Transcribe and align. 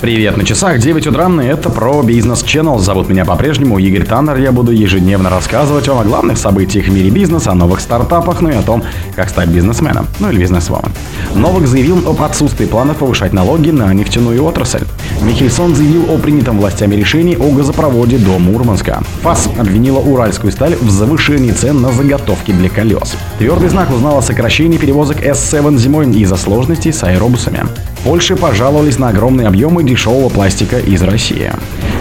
Привет, 0.00 0.38
на 0.38 0.46
часах 0.46 0.78
9 0.78 1.08
утра, 1.08 1.28
и 1.42 1.46
это 1.46 1.68
про 1.68 2.02
бизнес 2.02 2.42
Channel. 2.42 2.78
Зовут 2.78 3.10
меня 3.10 3.26
по-прежнему 3.26 3.78
Игорь 3.78 4.06
Таннер. 4.06 4.38
Я 4.38 4.50
буду 4.50 4.72
ежедневно 4.72 5.28
рассказывать 5.28 5.88
вам 5.88 5.98
о 5.98 6.04
главных 6.04 6.38
событиях 6.38 6.86
в 6.86 6.90
мире 6.90 7.10
бизнеса, 7.10 7.50
о 7.50 7.54
новых 7.54 7.80
стартапах, 7.80 8.40
ну 8.40 8.48
и 8.48 8.54
о 8.54 8.62
том, 8.62 8.82
как 9.14 9.28
стать 9.28 9.50
бизнесменом, 9.50 10.06
ну 10.18 10.30
или 10.30 10.38
бизнесвомен. 10.38 10.90
Новак 11.34 11.66
заявил 11.66 12.08
об 12.08 12.22
отсутствии 12.22 12.64
планов 12.64 12.96
повышать 12.96 13.34
налоги 13.34 13.72
на 13.72 13.92
нефтяную 13.92 14.42
отрасль. 14.42 14.86
Михельсон 15.20 15.74
заявил 15.74 16.10
о 16.10 16.16
принятом 16.16 16.58
властями 16.58 16.94
решении 16.94 17.36
о 17.36 17.50
газопроводе 17.50 18.16
до 18.16 18.38
Мурманска. 18.38 19.02
ФАС 19.20 19.50
обвинила 19.58 19.98
уральскую 19.98 20.50
сталь 20.50 20.76
в 20.80 20.88
завышении 20.88 21.52
цен 21.52 21.82
на 21.82 21.92
заготовки 21.92 22.52
для 22.52 22.70
колес. 22.70 23.16
Твердый 23.38 23.68
знак 23.68 23.90
узнал 23.90 24.16
о 24.16 24.22
сокращении 24.22 24.78
перевозок 24.78 25.18
S7 25.22 25.76
зимой 25.76 26.10
из-за 26.10 26.36
сложностей 26.36 26.90
с 26.90 27.04
аэробусами. 27.04 27.64
Польше 28.04 28.34
пожаловались 28.34 28.98
на 28.98 29.08
огромные 29.08 29.46
объемы 29.46 29.84
дешевого 29.84 30.30
пластика 30.30 30.78
из 30.78 31.02
России. 31.02 31.52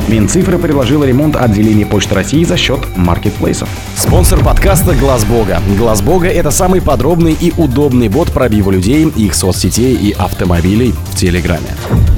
Минцифры 0.07 0.57
предложила 0.57 1.03
ремонт 1.03 1.35
отделений 1.35 1.85
Почты 1.85 2.15
России 2.15 2.43
за 2.45 2.55
счет 2.55 2.79
маркетплейсов. 2.95 3.67
Спонсор 3.95 4.43
подкаста 4.43 4.95
Глаз 4.95 5.25
Бога. 5.25 5.61
Глаз 5.77 6.01
Бога 6.01 6.27
это 6.27 6.51
самый 6.51 6.81
подробный 6.81 7.33
и 7.33 7.53
удобный 7.57 8.07
бот 8.07 8.31
пробива 8.31 8.71
людей, 8.71 9.07
их 9.09 9.35
соцсетей 9.35 9.93
и 9.93 10.13
автомобилей 10.13 10.95
в 11.11 11.15
Телеграме. 11.15 11.67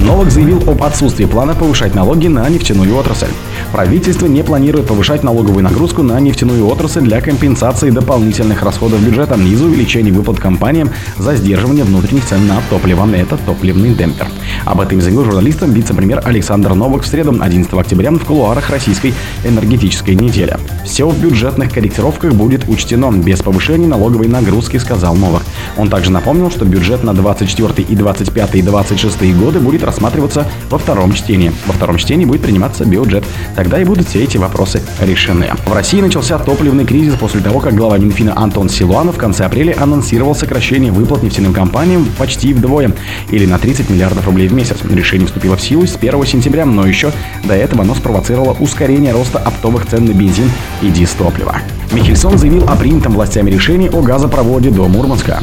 Новак 0.00 0.30
заявил 0.30 0.62
об 0.70 0.82
отсутствии 0.82 1.24
плана 1.24 1.54
повышать 1.54 1.94
налоги 1.94 2.28
на 2.28 2.48
нефтяную 2.48 2.96
отрасль. 2.96 3.26
Правительство 3.72 4.26
не 4.26 4.44
планирует 4.44 4.86
повышать 4.86 5.22
налоговую 5.22 5.64
нагрузку 5.64 6.02
на 6.02 6.20
нефтяную 6.20 6.66
отрасль 6.68 7.00
для 7.00 7.22
компенсации 7.22 7.88
дополнительных 7.88 8.62
расходов 8.62 9.00
бюджета 9.00 9.34
из-за 9.36 9.64
увеличения 9.64 10.12
выплат 10.12 10.38
компаниям 10.38 10.90
за 11.16 11.36
сдерживание 11.36 11.82
внутренних 11.82 12.26
цен 12.26 12.46
на 12.46 12.60
топливо. 12.68 13.08
Это 13.14 13.38
топливный 13.38 13.94
демпер. 13.94 14.26
Об 14.66 14.80
этом 14.82 15.00
заявил 15.00 15.24
журналистам 15.24 15.72
вице-премьер 15.72 16.20
Александр 16.22 16.74
Новак 16.74 17.02
в 17.02 17.06
среду 17.06 17.34
11 17.40 17.72
октября 17.72 18.10
в 18.10 18.18
кулуарах 18.18 18.68
российской 18.68 19.14
энергетической 19.42 20.14
недели. 20.16 20.58
Все 20.84 21.08
в 21.08 21.18
бюджетных 21.18 21.72
корректировках 21.72 22.34
будет 22.34 22.68
учтено 22.68 23.10
без 23.10 23.40
повышения 23.40 23.86
налоговой 23.86 24.28
нагрузки, 24.28 24.76
сказал 24.76 25.14
Новак. 25.14 25.44
Он 25.78 25.88
также 25.88 26.10
напомнил, 26.10 26.50
что 26.50 26.66
бюджет 26.66 27.04
на 27.04 27.14
24 27.14 27.88
и 27.88 27.96
25 27.96 28.54
и 28.54 28.62
26 28.62 29.34
годы 29.34 29.60
будет 29.60 29.82
рассматриваться 29.82 30.46
во 30.68 30.76
втором 30.76 31.14
чтении. 31.14 31.52
Во 31.66 31.72
втором 31.72 31.96
чтении 31.96 32.26
будет 32.26 32.42
приниматься 32.42 32.84
бюджет. 32.84 33.24
Тогда 33.62 33.80
и 33.80 33.84
будут 33.84 34.08
все 34.08 34.24
эти 34.24 34.38
вопросы 34.38 34.82
решены. 35.00 35.52
В 35.66 35.72
России 35.72 36.00
начался 36.00 36.36
топливный 36.36 36.84
кризис 36.84 37.14
после 37.14 37.40
того, 37.40 37.60
как 37.60 37.76
глава 37.76 37.96
Минфина 37.96 38.36
Антон 38.36 38.68
Силуанов 38.68 39.14
в 39.14 39.18
конце 39.18 39.44
апреля 39.44 39.80
анонсировал 39.80 40.34
сокращение 40.34 40.90
выплат 40.90 41.22
нефтяным 41.22 41.52
компаниям 41.52 42.04
почти 42.18 42.54
вдвое, 42.54 42.90
или 43.30 43.46
на 43.46 43.60
30 43.60 43.88
миллиардов 43.88 44.26
рублей 44.26 44.48
в 44.48 44.52
месяц. 44.52 44.78
Решение 44.90 45.28
вступило 45.28 45.56
в 45.56 45.62
силу 45.62 45.86
с 45.86 45.94
1 45.94 46.26
сентября, 46.26 46.66
но 46.66 46.84
еще 46.84 47.12
до 47.44 47.54
этого 47.54 47.84
оно 47.84 47.94
спровоцировало 47.94 48.56
ускорение 48.58 49.12
роста 49.12 49.38
оптовых 49.38 49.86
цен 49.86 50.06
на 50.06 50.12
бензин 50.12 50.50
и 50.82 50.88
дизтопливо. 50.88 51.58
Михельсон 51.92 52.38
заявил 52.38 52.68
о 52.68 52.74
принятом 52.74 53.12
властями 53.12 53.50
решении 53.50 53.88
о 53.88 54.02
газопроводе 54.02 54.70
до 54.70 54.88
Мурманска. 54.88 55.40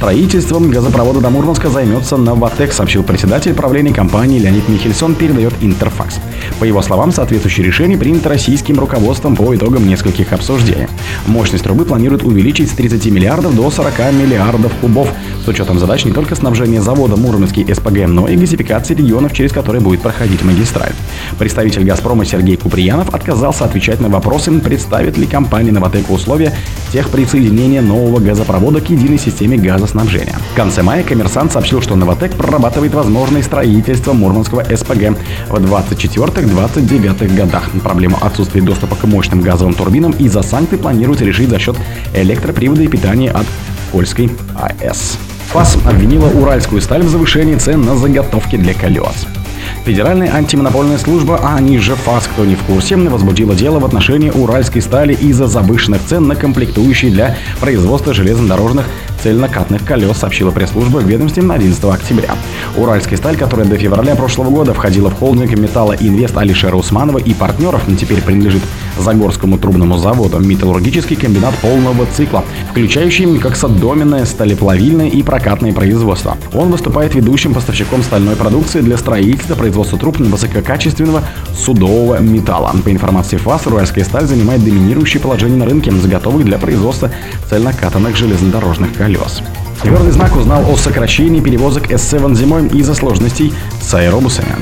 Строительством 0.00 0.70
газопровода 0.70 1.20
до 1.20 1.28
Мурманска 1.28 1.68
займется 1.68 2.16
Новотек, 2.16 2.72
сообщил 2.72 3.02
председатель 3.02 3.52
правления 3.52 3.92
компании 3.92 4.38
Леонид 4.38 4.66
Михельсон, 4.66 5.14
передает 5.14 5.52
Интерфакс. 5.60 6.20
По 6.58 6.64
его 6.64 6.80
словам, 6.80 7.12
соответствующее 7.12 7.66
решение 7.66 7.98
принято 7.98 8.30
российским 8.30 8.80
руководством 8.80 9.36
по 9.36 9.54
итогам 9.54 9.86
нескольких 9.86 10.32
обсуждений. 10.32 10.86
Мощность 11.26 11.64
трубы 11.64 11.84
планируют 11.84 12.22
увеличить 12.22 12.70
с 12.70 12.72
30 12.72 13.04
миллиардов 13.12 13.54
до 13.54 13.70
40 13.70 14.14
миллиардов 14.14 14.72
кубов, 14.80 15.12
с 15.44 15.48
учетом 15.48 15.78
задач 15.78 16.06
не 16.06 16.12
только 16.12 16.34
снабжения 16.34 16.80
завода 16.80 17.16
Мурманский 17.16 17.66
СПГ, 17.72 18.08
но 18.08 18.26
и 18.26 18.36
газификации 18.36 18.94
регионов, 18.94 19.34
через 19.34 19.52
которые 19.52 19.82
будет 19.82 20.00
проходить 20.00 20.42
магистраль. 20.42 20.94
Представитель 21.38 21.84
«Газпрома» 21.84 22.24
Сергей 22.24 22.56
Куприянов 22.56 23.14
отказался 23.14 23.66
отвечать 23.66 24.00
на 24.00 24.08
вопросы, 24.08 24.50
представит 24.60 25.18
ли 25.18 25.26
компания 25.26 25.72
«Новотек» 25.72 26.08
условия 26.08 26.54
техприсоединения 26.90 27.82
нового 27.82 28.18
газопровода 28.18 28.80
к 28.80 28.88
единой 28.88 29.18
системе 29.18 29.58
газа 29.58 29.89
газоснабжения. 29.90 30.36
В 30.52 30.56
конце 30.56 30.82
мая 30.82 31.02
коммерсант 31.02 31.52
сообщил, 31.52 31.82
что 31.82 31.96
Новотек 31.96 32.32
прорабатывает 32.32 32.94
возможное 32.94 33.42
строительство 33.42 34.12
Мурманского 34.12 34.64
СПГ 34.64 35.16
в 35.48 35.54
24-29 35.54 37.36
годах. 37.36 37.70
Проблему 37.82 38.18
отсутствия 38.20 38.62
доступа 38.62 38.96
к 38.96 39.04
мощным 39.04 39.40
газовым 39.40 39.74
турбинам 39.74 40.12
из-за 40.12 40.42
санкций 40.42 40.78
планируют 40.78 41.20
решить 41.20 41.48
за 41.48 41.58
счет 41.58 41.76
электропривода 42.14 42.82
и 42.82 42.88
питания 42.88 43.30
от 43.30 43.46
польской 43.92 44.30
АЭС. 44.54 45.18
ФАС 45.52 45.76
обвинила 45.84 46.26
уральскую 46.26 46.80
сталь 46.80 47.02
в 47.02 47.08
завышении 47.08 47.56
цен 47.56 47.82
на 47.82 47.96
заготовки 47.96 48.56
для 48.56 48.72
колес. 48.72 49.26
Федеральная 49.84 50.32
антимонопольная 50.32 50.98
служба, 50.98 51.40
а 51.42 51.56
они 51.56 51.78
же 51.78 51.96
ФАС, 51.96 52.28
кто 52.28 52.44
не 52.44 52.54
в 52.54 52.62
курсе, 52.62 52.96
возбудила 52.96 53.54
дело 53.54 53.80
в 53.80 53.84
отношении 53.84 54.30
уральской 54.30 54.82
стали 54.82 55.14
из-за 55.14 55.46
завышенных 55.46 56.02
цен 56.04 56.28
на 56.28 56.36
комплектующие 56.36 57.10
для 57.10 57.36
производства 57.60 58.14
железнодорожных 58.14 58.86
цельнокатных 59.22 59.84
колес, 59.84 60.18
сообщила 60.18 60.50
пресс-служба 60.50 61.00
ведомстве 61.00 61.42
на 61.42 61.54
11 61.54 61.84
октября. 61.84 62.34
Уральская 62.76 63.16
сталь, 63.16 63.36
которая 63.36 63.66
до 63.66 63.76
февраля 63.76 64.16
прошлого 64.16 64.50
года 64.50 64.74
входила 64.74 65.10
в 65.10 65.14
холдинг 65.14 65.56
металла 65.58 65.96
Инвест 65.98 66.36
Алишера 66.36 66.76
Усманова 66.76 67.18
и 67.18 67.32
партнеров, 67.34 67.82
теперь 67.98 68.22
принадлежит 68.22 68.62
Загорскому 68.98 69.58
трубному 69.58 69.96
заводу, 69.98 70.38
металлургический 70.38 71.16
комбинат 71.16 71.54
полного 71.56 72.06
цикла, 72.06 72.44
включающий 72.70 73.38
как 73.38 73.56
садоменное, 73.56 74.24
сталеплавильное 74.24 75.08
и 75.08 75.22
прокатное 75.22 75.72
производство. 75.72 76.36
Он 76.52 76.70
выступает 76.70 77.14
ведущим 77.14 77.54
поставщиком 77.54 78.02
стальной 78.02 78.36
продукции 78.36 78.80
для 78.80 78.96
строительства, 78.96 79.54
производства 79.54 79.98
труб 79.98 80.18
высококачественного 80.18 81.22
судового 81.56 82.18
металла. 82.18 82.74
По 82.84 82.90
информации 82.90 83.36
ФАС, 83.36 83.66
уральская 83.66 84.04
сталь 84.04 84.26
занимает 84.26 84.64
доминирующее 84.64 85.22
положение 85.22 85.58
на 85.58 85.64
рынке, 85.66 85.90
готовых 85.90 86.44
для 86.44 86.58
производства 86.58 87.10
цельнокатанных 87.48 88.16
железнодорожных 88.16 88.92
колес. 88.94 89.09
Твердый 89.82 90.12
знак 90.12 90.36
узнал 90.36 90.70
о 90.70 90.76
сокращении 90.76 91.40
перевозок 91.40 91.90
S7 91.90 92.34
зимой 92.34 92.68
из-за 92.68 92.94
сложностей 92.94 93.52
с 93.80 93.94
аэробусами. 93.94 94.54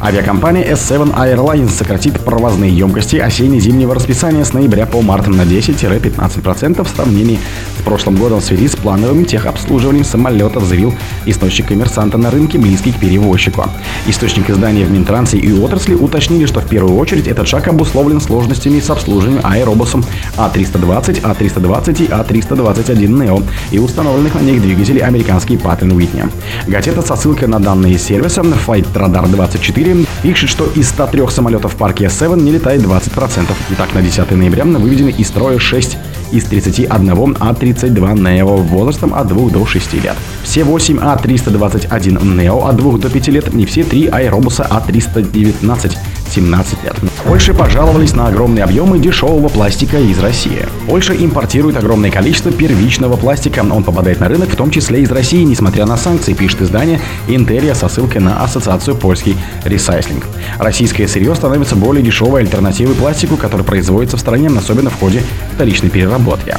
Авиакомпания 0.00 0.64
S7 0.64 1.14
Airlines 1.14 1.70
сократит 1.70 2.18
провозные 2.20 2.76
емкости 2.76 3.16
осенне-зимнего 3.16 3.94
расписания 3.94 4.44
с 4.44 4.52
ноября 4.52 4.86
по 4.86 5.00
март 5.00 5.28
на 5.28 5.42
10-15% 5.42 6.82
в 6.82 6.88
сравнении 6.88 7.38
с 7.82 7.84
прошлым 7.84 8.14
годом 8.14 8.40
в 8.40 8.44
связи 8.44 8.68
с 8.68 8.76
плановым 8.76 9.24
техобслуживанием 9.24 10.04
самолетов, 10.04 10.64
заявил 10.64 10.94
источник 11.26 11.66
коммерсанта 11.66 12.16
на 12.16 12.30
рынке, 12.30 12.56
близкий 12.56 12.92
к 12.92 12.96
перевозчику. 12.96 13.64
Источник 14.06 14.48
издания 14.50 14.84
в 14.84 14.92
Минтрансе 14.92 15.36
и 15.38 15.52
отрасли 15.52 15.94
уточнили, 15.94 16.46
что 16.46 16.60
в 16.60 16.68
первую 16.68 16.96
очередь 16.96 17.26
этот 17.26 17.48
шаг 17.48 17.66
обусловлен 17.66 18.20
сложностями 18.20 18.78
с 18.78 18.88
обслуживанием 18.88 19.40
аэробусом 19.44 20.04
А320, 20.36 21.22
А320 21.22 22.04
и 22.04 22.06
А321 22.06 23.08
Neo 23.08 23.42
и 23.72 23.80
установленных 23.80 24.34
на 24.34 24.40
них 24.40 24.62
двигателей 24.62 25.00
американский 25.00 25.56
Pattern 25.56 25.90
Whitney. 25.96 26.30
Газета 26.68 27.02
со 27.02 27.16
ссылкой 27.16 27.48
на 27.48 27.58
данные 27.58 27.98
сервиса 27.98 28.42
Flight 28.42 28.86
Radar 28.94 29.28
24 29.28 30.06
пишет, 30.22 30.48
что 30.48 30.66
из 30.66 30.88
103 30.88 31.22
самолетов 31.30 31.74
в 31.74 31.76
парке 31.76 32.04
S7 32.04 32.40
не 32.40 32.52
летает 32.52 32.82
20%. 32.82 33.46
Итак, 33.70 33.92
на 33.92 34.02
10 34.02 34.30
ноября 34.30 34.64
выведены 34.64 35.10
из 35.10 35.26
строя 35.26 35.58
6 35.58 35.98
из 36.32 36.44
31 36.44 36.88
А32 37.34 38.14
Neo 38.14 38.56
возрастом 38.62 39.14
от 39.14 39.28
2 39.28 39.50
до 39.50 39.66
6 39.66 39.94
лет. 39.94 40.16
Все 40.42 40.64
8 40.64 40.98
А321 40.98 42.22
Neo 42.22 42.68
от 42.68 42.76
2 42.76 42.98
до 42.98 43.10
5 43.10 43.28
лет, 43.28 43.54
не 43.54 43.66
все 43.66 43.84
3 43.84 44.08
аэробуса 44.08 44.66
А319 44.70 45.96
17 46.32 46.82
лет. 46.84 46.96
Польше 47.24 47.52
пожаловались 47.52 48.14
на 48.14 48.26
огромные 48.26 48.64
объемы 48.64 48.98
дешевого 48.98 49.48
пластика 49.48 49.98
из 49.98 50.18
России. 50.18 50.66
Польша 50.86 51.14
импортирует 51.14 51.76
огромное 51.76 52.10
количество 52.10 52.50
первичного 52.50 53.16
пластика. 53.16 53.64
Он 53.70 53.84
попадает 53.84 54.20
на 54.20 54.28
рынок, 54.28 54.50
в 54.50 54.56
том 54.56 54.70
числе 54.70 55.02
из 55.02 55.10
России, 55.10 55.42
несмотря 55.42 55.84
на 55.84 55.96
санкции, 55.96 56.32
пишет 56.32 56.62
издание 56.62 57.00
Интерия 57.28 57.74
со 57.74 57.88
ссылкой 57.88 58.22
на 58.22 58.42
Ассоциацию 58.42 58.96
польский 58.96 59.36
ресайслинг. 59.64 60.26
Российское 60.58 61.06
сырье 61.06 61.34
становится 61.34 61.76
более 61.76 62.02
дешевой 62.02 62.42
альтернативой 62.42 62.94
пластику, 62.94 63.36
который 63.36 63.64
производится 63.64 64.16
в 64.16 64.20
стране, 64.20 64.48
особенно 64.48 64.90
в 64.90 64.98
ходе 64.98 65.22
вторичной 65.54 65.90
переработки. 65.90 66.56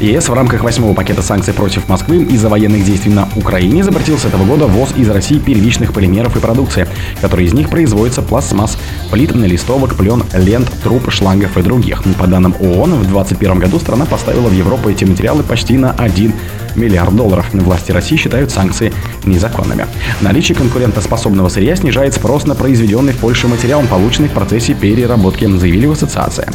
ЕС 0.00 0.28
в 0.28 0.34
рамках 0.34 0.62
восьмого 0.62 0.94
пакета 0.94 1.22
санкций 1.22 1.54
против 1.54 1.88
Москвы 1.88 2.22
из-за 2.22 2.50
военных 2.50 2.84
действий 2.84 3.12
на 3.12 3.28
Украине 3.34 3.82
запретил 3.82 4.18
с 4.18 4.26
этого 4.26 4.44
года 4.44 4.66
ввоз 4.66 4.90
из 4.94 5.08
России 5.08 5.38
первичных 5.38 5.94
полимеров 5.94 6.36
и 6.36 6.40
продукции, 6.40 6.86
которые 7.22 7.46
из 7.46 7.54
них 7.54 7.70
производятся 7.70 8.20
пластмасс, 8.20 8.76
плит, 9.10 9.34
листовок, 9.34 9.94
плен, 9.94 10.22
лент, 10.34 10.70
труб, 10.82 11.10
шлангов 11.10 11.56
и 11.56 11.62
других. 11.62 12.02
По 12.18 12.26
данным 12.26 12.54
ООН, 12.60 12.94
в 12.94 13.02
2021 13.04 13.58
году 13.58 13.78
страна 13.78 14.04
поставила 14.04 14.48
в 14.48 14.52
Европу 14.52 14.90
эти 14.90 15.04
материалы 15.04 15.42
почти 15.42 15.78
на 15.78 15.92
1 15.92 16.32
миллиард 16.76 17.16
долларов. 17.16 17.46
Власти 17.52 17.90
России 17.90 18.16
считают 18.16 18.50
санкции 18.50 18.92
незаконными. 19.24 19.86
Наличие 20.20 20.56
конкурентоспособного 20.56 21.48
сырья 21.48 21.74
снижает 21.74 22.14
спрос 22.14 22.44
на 22.44 22.54
произведенный 22.54 23.14
в 23.14 23.18
Польше 23.18 23.48
материал, 23.48 23.82
полученный 23.88 24.28
в 24.28 24.32
процессе 24.32 24.74
переработки, 24.74 25.46
заявили 25.46 25.86
в 25.86 25.92
ассоциации. 25.92 26.46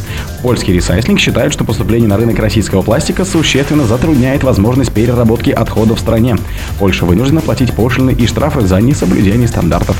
Польский 0.44 0.74
ресайслинг 0.74 1.20
считает, 1.20 1.52
что 1.52 1.64
поступление 1.64 2.08
на 2.08 2.18
рынок 2.18 2.38
российского 2.40 2.82
пластика 2.84 3.26
существенно 3.31 3.86
затрудняет 3.86 4.44
возможность 4.44 4.92
переработки 4.92 5.50
отходов 5.51 5.98
в 5.98 6.01
стране. 6.01 6.36
Польша 6.80 7.06
вынуждена 7.06 7.42
платить 7.42 7.74
пошлины 7.74 8.12
и 8.12 8.28
штрафы 8.28 8.62
за 8.62 8.81
несоблюдение 8.81 9.48
стандартов 9.48 9.95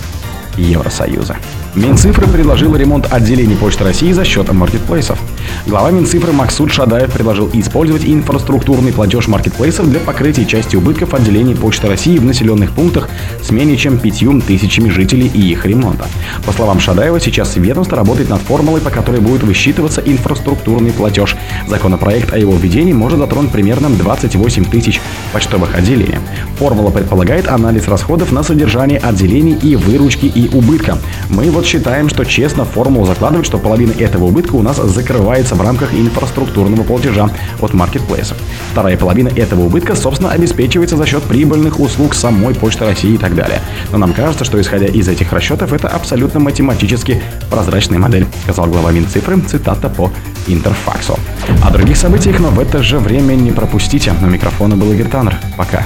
Евросоюза. 0.57 1.38
Минцифры 1.74 2.28
предложил 2.28 2.75
ремонт 2.75 3.07
отделений 3.12 3.56
Почты 3.56 3.86
России 3.86 4.12
за 4.12 4.25
счет 4.25 4.51
маркетплейсов. 4.51 5.18
Глава 5.68 5.92
Минцифры 5.92 6.31
Максут 6.31 6.72
Шадаев 6.72 7.13
предложил 7.13 7.48
использовать 7.54 8.04
инфраструктурный 8.04 8.92
платеж 8.92 9.28
маркетплейсов 9.28 9.88
для 9.92 10.00
покрытия 10.00 10.44
части 10.44 10.75
убытков 10.75 11.13
отделений 11.13 11.56
Почты 11.56 11.88
России 11.88 12.18
в 12.18 12.25
населенных 12.25 12.72
пунктах 12.72 13.08
с 13.44 13.52
менее 13.52 13.78
чем 13.78 14.00
пятью 14.00 14.42
тысячами 14.42 14.90
жителей 14.90 15.30
и 15.31 15.52
их 15.52 15.66
ремонта. 15.66 16.08
По 16.48 16.52
словам 16.52 16.80
Шадаева, 16.80 17.19
сейчас 17.19 17.56
ведомство 17.58 17.96
работает 17.96 18.28
над 18.30 18.42
формулой, 18.42 18.81
по 18.81 18.90
которой 18.90 19.22
будет 19.22 19.44
высчитываться 19.44 20.02
инфраструктурный 20.02 20.92
платеж. 20.92 21.36
Законопроект 21.68 22.34
о 22.34 22.40
его 22.40 22.56
введении 22.56 22.94
может 22.94 23.19
затронуть 23.19 23.52
примерно 23.52 23.92
28 23.92 24.66
тысяч 24.66 25.00
почтовых 25.31 25.75
отделений. 25.75 26.18
Формула 26.58 26.90
предполагает 26.90 27.48
анализ 27.48 27.88
расходов 27.88 28.31
на 28.31 28.42
содержание 28.42 28.98
отделений 28.98 29.54
и 29.54 29.75
выручки 29.75 30.25
и 30.25 30.50
убытка. 30.56 30.98
Мы 31.30 31.52
вот 31.52 31.68
считаем, 31.68 32.10
что 32.10 32.25
честно 32.25 32.66
формулу 32.66 33.06
закладывает, 33.06 33.46
что 33.46 33.60
половина 33.60 33.92
этого 33.92 34.25
убытка 34.25 34.56
у 34.56 34.63
нас 34.63 34.78
закрывается 34.78 35.50
в 35.56 35.62
рамках 35.62 35.94
инфраструктурного 35.94 36.83
платежа 36.83 37.30
от 37.59 37.74
маркетплейсов. 37.74 38.38
Вторая 38.71 38.98
половина 38.98 39.30
этого 39.30 39.62
убытка, 39.62 39.95
собственно, 39.95 40.31
обеспечивается 40.31 40.98
за 40.98 41.06
счет 41.06 41.24
прибыльных 41.24 41.80
услуг 41.80 42.13
самой 42.13 42.53
Почты 42.56 42.86
России 42.86 43.13
и 43.13 43.18
так 43.18 43.36
далее. 43.36 43.59
Но 43.92 43.98
нам 43.98 44.13
кажется, 44.13 44.45
что 44.45 44.59
исходя 44.59 44.88
из 44.88 45.07
этих 45.07 45.31
расчетов, 45.33 45.74
это 45.74 45.88
абсолютно 45.88 46.39
математически 46.39 47.21
прозрачная 47.50 48.00
модель, 48.00 48.25
сказал 48.44 48.68
глава 48.68 48.92
Минцифры, 48.92 49.39
цитата 49.42 49.89
по 49.89 50.12
Интерфаксу. 50.48 51.18
О 51.63 51.69
других 51.71 51.98
событиях, 51.98 52.39
но 52.39 52.50
в 52.50 52.59
это 52.59 52.81
же 52.81 53.00
время 53.00 53.33
не 53.33 53.51
пропустите. 53.51 54.13
У 54.21 54.25
микрофона 54.25 54.75
был 54.75 54.92
Игорь 54.92 55.07
Таннер. 55.07 55.38
Пока. 55.57 55.86